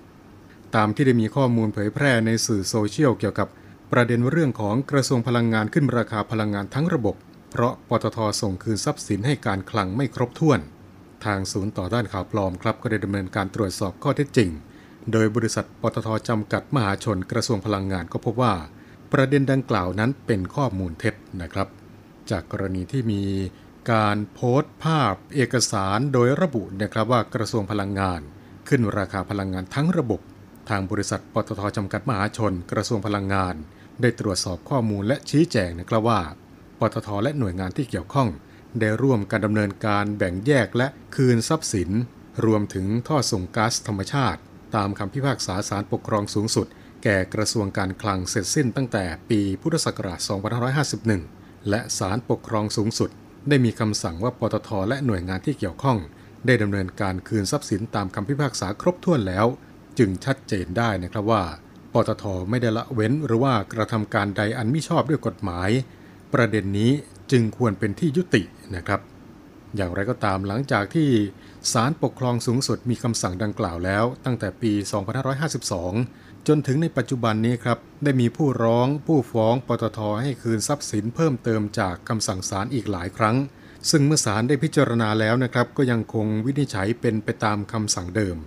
[0.76, 3.48] ตามที่ได้มีข้อมูลเผยแพร่ในสื่อโซเชียลเกี่ยวกับ
[3.92, 7.16] ประเด็นเรื่องของกระทรวงพลังงานขึ้นราคาพลังงานทั้งระบบ
[7.52, 10.60] เพราะปตทส่งคืนทรัพย์สินให้การคลังไม่ครบถ้วน
[11.26, 14.50] ทางศูนย์ต่อต้านข่าวปลอมครับก็ได้ดำเนินการตรวจสอบข้อเท็จจริง
[15.12, 18.54] โดยบริษัทปตทจำกัดมหาชนกระทรวงพลังงานก็พบว่า
[19.12, 21.68] ประเด็นดังกล่าวนั้นเป็นข้อมูลเท็จนะครับ
[22.30, 23.24] จากกรณีที่มี
[23.92, 28.22] การโพสต์ภาพเอกสารโดยระบุนะครับว่ากระทรวงพลังงาน
[28.68, 30.22] ขึ้นราคาพลังงานทั้งระบบ
[30.70, 33.56] ทางบริษัทปตทจำกัดมหาชน กระทรวงพลังงาน
[34.02, 36.22] ได้ตรวจสอบข้อมูลและชี้แจงนะครับว่า
[36.80, 38.30] ปตทและหน่วยงานที่เกี่ยวข้อง
[38.80, 41.90] ได้ร่วมกันดำเนินการแบ่งแยกและคืนทรัพย์สิน
[42.46, 44.42] รวมถึงท่อส่งก๊าซธรรมชาติ
[44.76, 46.68] ตามคำพิพากษาศาลปกครองสูงสุด
[47.04, 50.20] แก่กระทรวงการคลังเสร็จสิ้นตั้งแต่ปีพุทธศักราช
[50.96, 53.10] 2551 และศาลปกครองสูงสุด
[53.50, 55.98] ได้มีคำสั่งว่าปตทและหน่วยงานที่เกี่ยวข้อง
[56.46, 59.46] ได้ดำเนินการคืนทรัพย์สินตามคำพิพากษาครบถ้วนแล้ว
[60.00, 61.44] จึงชัดเจนได้นะครับว่า
[61.94, 65.70] ปตทไม่ได้ละเว้นหรือว่ากระทำการใดอันมิชอบด้วยกฎหมาย
[66.34, 66.92] ประเด็นนี้
[67.32, 68.42] จึงควรเป็นที่ยุติ
[68.76, 69.00] นะครับ
[69.76, 71.10] อย่างไรก็ตามหลังจากที่
[71.72, 74.72] ศาลปกครองสูงสุดมีคำสั่งดังกล่าวแล้วตั้งแต่ปี
[75.60, 83.38] 2552 จนถึงในปัจจุบันนี้ครับ ได้มีผู้ร้องผู้ฟ้องปตทให้คืนทรัพย์สินเพิ่มเติมจากคำสั่งศาลอีกหลายครั้ง
[83.90, 88.38] ซึ่งเมื่อศาลได้พิจารณาแล้วนะครับ ก็ยังคงวินิจฉัยเป็นไปตามคำสั่งเดิม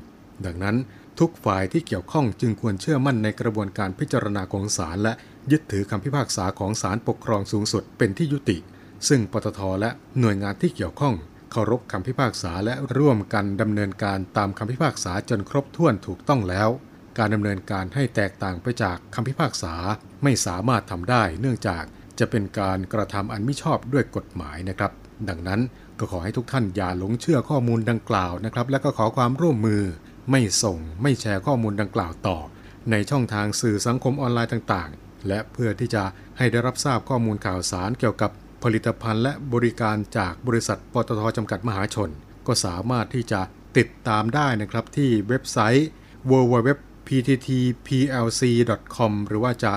[0.44, 0.76] ดังนั้น
[1.20, 5.12] ทุกฝ่ายที่เกี่ยวข้องจึงควรเชื่อมั่นในกระบวนการพิจารณาของศาลและ
[5.50, 8.56] ยึดถือคำพิพากษาของศาลปกครองสูงสุดเป็นที่ยุติ
[9.08, 9.90] ซึ่งปตทและ
[10.20, 11.14] หน่วยงานที่เกี่ยวข้อง
[11.52, 16.68] เคารพคำพิพากษาและร่วมกันดำเนินการตามคำพิพากษาจนครบถ้วนถูกต้องแล้ว
[17.18, 19.74] การดำเนินการให้แตกต่างไปจากคำพิพากษา
[20.22, 21.84] ไม่สามารถทำได้ เนื่องจาก
[22.18, 24.92] จะเป็นการกระทำอันมิชอบด้วยกฎหมายนะครับ
[25.28, 25.60] ดังนั้น
[25.98, 29.82] ก็ขอให้ทุกท่านอย่าหลงเชื่อข้อมูลดังกล่าวนะครับ และก็ขอความร่วมมือ
[30.30, 32.38] ไม่ส่ง ไม่แชร์ข้อมูลดังกล่าวต่อ
[32.90, 36.02] ในช่องทางสื่อสังคมออนไลน์ต่างๆ และเพื่อที่จะ
[36.38, 38.30] ให้ได้รับทราบข้อมูลข่าวสารเกี่ยวกับ
[38.64, 42.10] ผลิตภัณฑ์และบริการจากบริษัทปตทจำกัดมหาชน
[42.46, 43.40] ก็สามารถที่จะ
[43.78, 45.88] ติดตามได้นะครับที่เว็บไซต์
[46.30, 49.72] www.pttplc.com หรือว่าจะ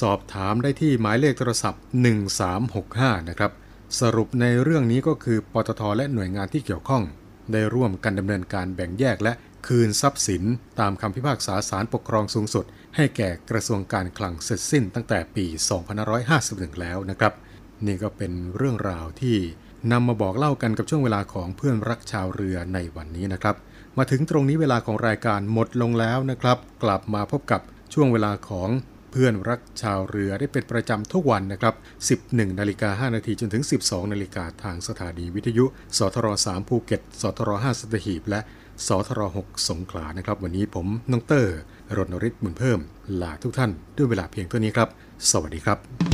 [0.00, 1.82] สอบถามได้ที่หมายเลขโทรศัพท์
[2.70, 3.52] 1365 นะครับ
[4.00, 7.02] สรุปในเรื่องนี้ก็คือปตทและหน่วยงานที่เกี่ยวข้อง
[7.52, 9.32] ได้ร่วมกันดำเนินการแบ่งแยกและ
[9.66, 10.42] คืนทรัพย์สิน
[10.80, 12.64] ตามคำพิพากษาศาลปกครองสูงสุด
[12.96, 15.44] ให้แก่กระทรวงการคลังเสร็จสิ้นตั้งแต่ปี
[16.12, 17.34] 2551 แล้วนะครับ
[17.86, 19.36] นี่ก็เป็นเรื่องราวที่
[19.92, 23.56] นำมาบอกเล่ากันกับช่วงเวลาของเพื่อนรักชาวเรือในวันนี้นะครับ
[23.98, 27.60] มาถึงตรงนี้เวลาของรายการหมดลงแล้วนะครับ กลับมาพบกับ
[27.94, 28.68] ช่วงเวลาของ
[29.10, 31.74] เพื่อนรักชาวเรือได้เป็นประจำทุกวันนะครับ
[32.30, 35.64] 11 นาฬิกา5นาทีจนถึง 12 นาฬิกาทางสถานีวิทยุ
[35.98, 38.40] สทร3ภูเก็ต สทร5สตหีบ และ
[38.86, 41.58] สทร6สงขลานะครับ วันนี้ผมน้องเตอร์
[41.96, 42.78] รณฤทธิ์บุญเพิ่ม
[43.22, 44.88] ลาทุกท่านด้วยเวลาเพียงเท่านี้ครับ
[45.30, 46.09] สวัสดีครับ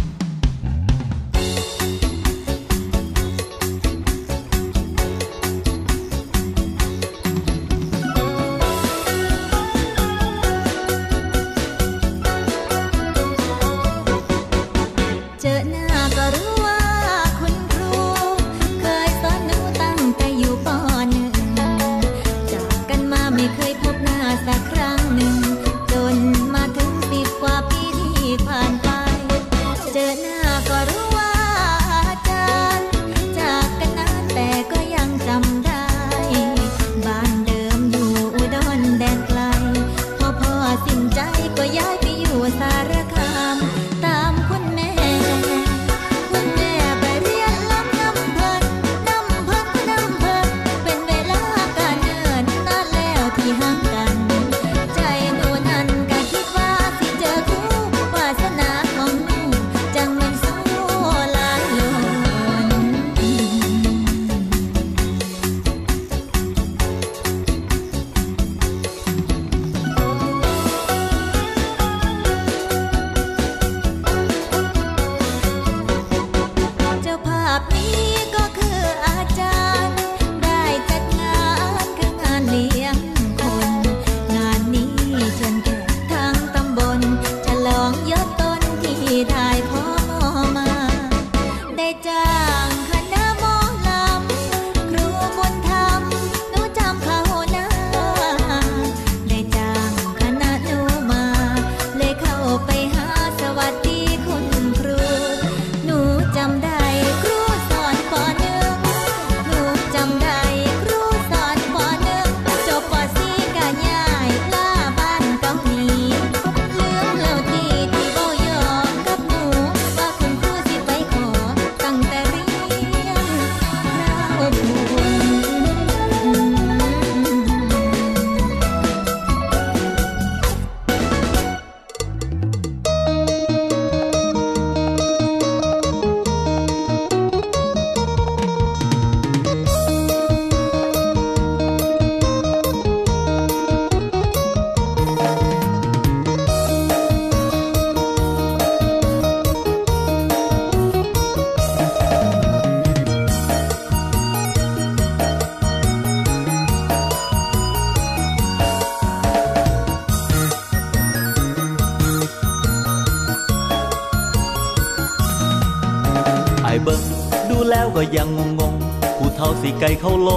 [167.99, 168.75] ก็ยังงงง
[169.17, 170.31] ผู้เฒ่าสิไก่เข้าโล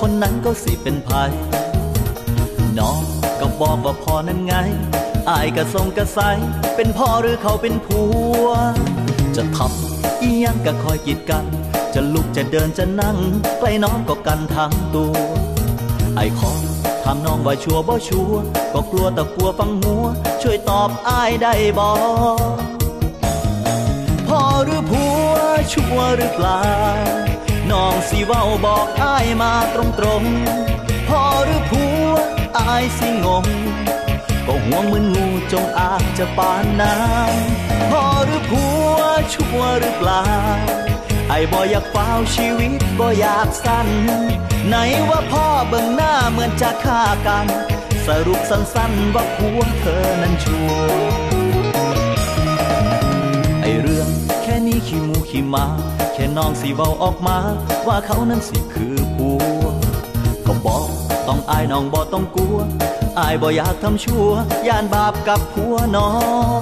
[0.00, 1.30] คนนั้นก็สิเป็นภัย
[2.78, 3.00] น้อง
[3.40, 4.54] ก็บอกว่าพ่อนั้นไง
[5.30, 6.18] อายก็ทรงกระใส
[6.76, 8.02] เป็นพ่อหรือเขาเป็นผั
[8.44, 8.46] ว
[9.36, 11.44] จะทำอียังก็คอยกีดกัน
[11.94, 13.16] จะลุกจะเดินจะนั่ง
[13.58, 15.14] ใกล้น้องก็กันทั้งตัว
[16.16, 16.52] ไอ้ขอ
[17.02, 18.32] ถามน้องว่าชัวบ่ชัว
[18.72, 20.04] ก็กลัวแต่กลัวฟังหัว
[20.42, 21.88] ช่วยตอบอายได้บ่
[24.28, 25.25] พ่อหรือผัว
[25.72, 26.62] ชัวหรือเปล่า
[27.70, 32.10] น้องสิเว้าบอกอายมาตรงตรงๆพ่อหรือผัว
[32.58, 33.46] อายสิงง
[34.46, 38.64] ก็ห่วงเหมือนงูจงอางจะปานน้ำพ่อหรือผั
[38.94, 38.98] ว
[39.34, 40.24] ชัวหรือเปล่า
[41.28, 43.88] ไอ้บ่อยากเฝ้าชีวิตบ่อยากสั้น
[44.68, 44.74] ไหน
[45.08, 47.46] ว่าพ่อเบิ่งหน้าเหมือนจะฆ่ากัน
[48.06, 51.25] สรุปสั้นๆว่าผัวเธอนั้นชัว
[54.88, 55.66] ขี้มูขี้มา
[56.12, 57.36] แค่น้องสิเว้าออกมา
[57.86, 59.64] ว่าเขานั้นสิคือผัว
[60.46, 60.88] ก็บอก
[61.26, 62.58] ต้องอายน้องบ่ต้องกลัว
[63.18, 64.28] อายบ่อยากทำชั่ว
[64.66, 66.10] ย่านบาปกับผัวน้อ
[66.58, 66.60] ง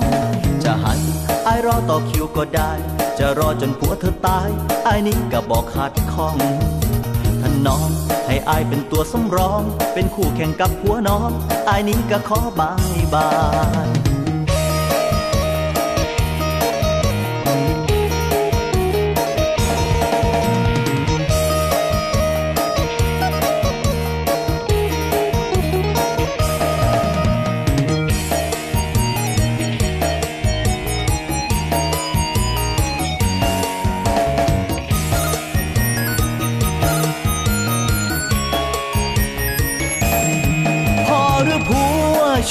[0.65, 0.95] จะให้
[1.47, 2.73] อายรอต่อคิวก็ได้
[3.19, 4.49] จะรอจนผัวเธอตาย
[4.87, 6.37] อายนี้ก็บอกขัดข้อง
[7.41, 7.89] ท่านน้อง
[8.27, 9.63] ให้อายเป็นตัวสำรอง
[9.95, 11.31] เป็นคู่แข่งกับผัวน้อง
[11.69, 13.29] อายนี้ก็ขอบายบา
[13.87, 14.14] ย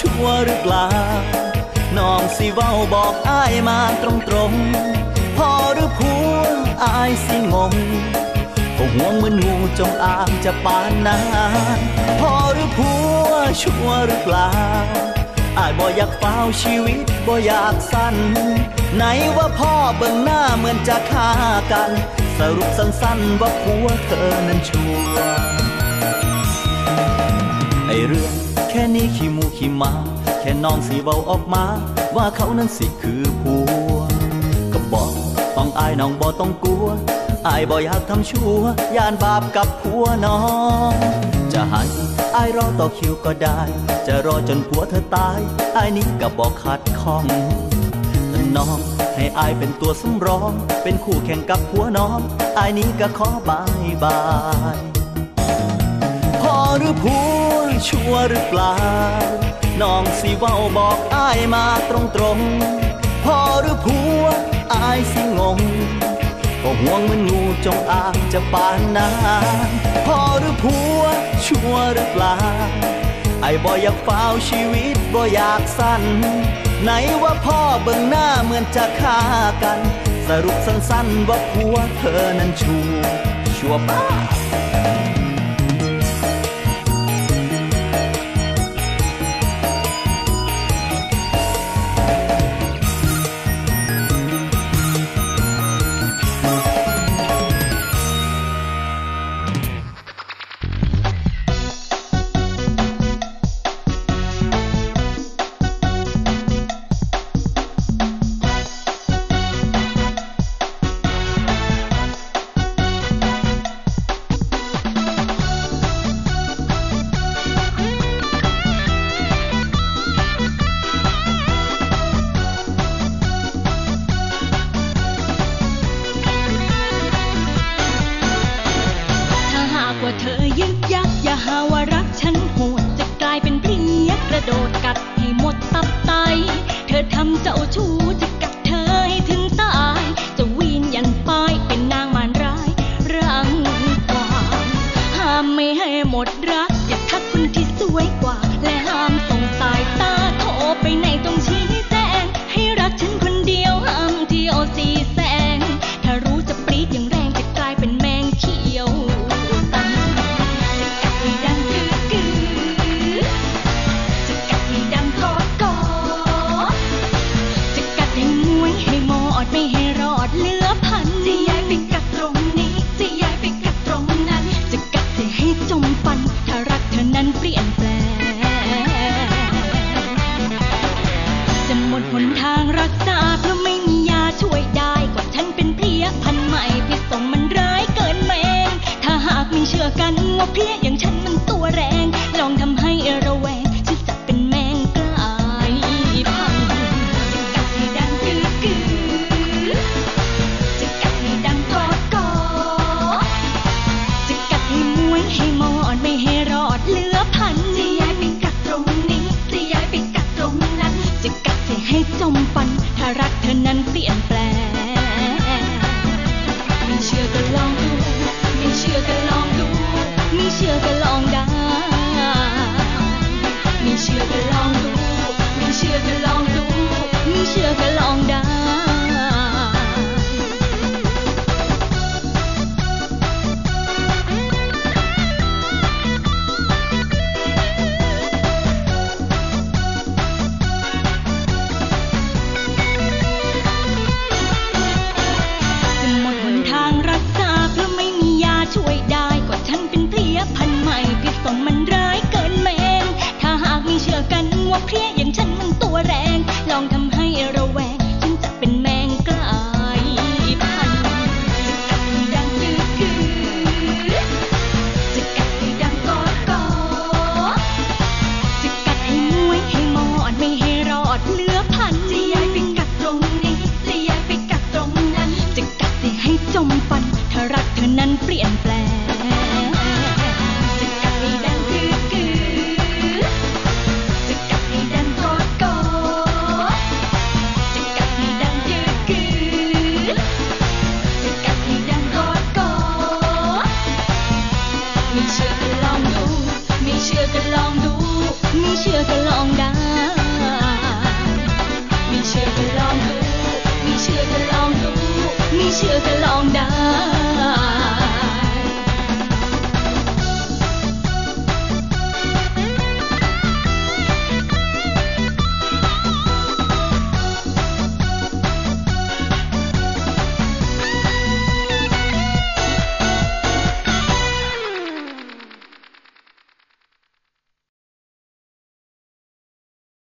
[0.03, 0.87] ชัวหรือเปล่า
[1.97, 6.29] น้องสิเว้าบอกอายมาตรงตรงๆพ่อหรือผัว
[6.83, 7.73] อายสิงง
[8.77, 11.19] ก็ห่วงเหมือนงูจงอางจะปานนา
[11.77, 11.79] น
[12.19, 12.91] พ่อหรือผั
[13.27, 13.31] ว
[13.61, 14.49] ชัวหรือเปล่า
[15.57, 18.15] อายบ่อยากเฝ้าชีวิตบ่อยากสั้น
[18.95, 19.03] ไหน
[19.37, 21.29] ว่าพ่อเบิ่งหน้าเหมือนจะฆ่า
[21.71, 21.91] กัน
[22.39, 24.83] สรุปสั้นๆว่าผัวเธอนั้นชั
[25.13, 25.17] ว
[27.87, 28.42] ไอเรื่อง
[28.75, 29.93] แค่นี้ขี้มูขี้มา
[30.39, 31.63] แค่น้องสีเบาออกมา
[32.15, 33.55] ว่าเขานั้นสิคือผั
[33.95, 33.99] ว
[34.73, 35.11] ก็บอก
[35.57, 36.85] ต้องอายน้องบ่ต้องกลัว
[37.47, 38.63] อายบ่อยากทำชั่ว
[38.95, 40.39] ยานบาปกับผัวน้อ
[40.89, 40.91] ง
[41.53, 41.83] จะให้
[42.35, 43.59] อายรอต่อคิวก็ได้
[44.07, 45.39] จะรอจนผัวเธอตาย
[45.77, 47.25] อายนี้ก็บอกขัดข้อง
[48.57, 48.79] น้อง
[49.15, 50.51] ให้อายเป็นตัวสำรอง
[50.83, 52.19] เป็นคู่แข่งกับผัวน้อง
[52.57, 54.19] อายนี้ก็ขอบายบา
[54.75, 54.77] ย
[56.41, 57.42] พอหรือผัว
[57.87, 58.75] ชัวหรือเปล่า
[59.81, 64.23] น้องสิเว้าบอกอายมาตรงตรงๆพ่อหรือผัว
[64.73, 65.59] อายสิงง
[66.61, 69.09] ก็ห่วงเหมือนงูจงอางจะปานนา
[69.67, 69.69] น
[70.05, 71.01] พ่อหรือผัว
[71.45, 72.37] ชัวหรือเปล่า
[73.41, 76.03] ไอ้บ่อยากเฝ้าชีวิตบ่อยากสั้น
[76.83, 76.91] ไหน
[77.23, 79.19] ว่าพ่อเบิ่งหน้าเหมือนจะฆ่า
[79.63, 79.79] กัน
[80.27, 83.01] สรุปสั้นๆว่าผัวเธอนั้นชัว
[83.57, 84.03] ชัวป้า